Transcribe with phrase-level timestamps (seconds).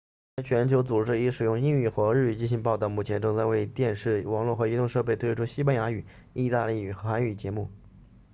[0.35, 7.69] 该全球组织已经使用英语和日语进行报道目前正在为电视网络和移动设备推出西班牙语意大利语和韩语节目